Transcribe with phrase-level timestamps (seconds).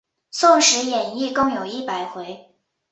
[0.31, 2.55] 宋史演义共有一百回。